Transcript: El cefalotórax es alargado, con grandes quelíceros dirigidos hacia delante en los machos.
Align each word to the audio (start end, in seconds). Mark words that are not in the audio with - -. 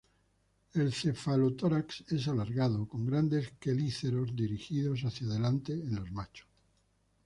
El 0.73 0.91
cefalotórax 0.93 2.05
es 2.11 2.27
alargado, 2.27 2.87
con 2.87 3.05
grandes 3.05 3.51
quelíceros 3.59 4.35
dirigidos 4.35 5.01
hacia 5.01 5.27
delante 5.27 5.73
en 5.73 5.93
los 5.93 6.11
machos. 6.11 6.47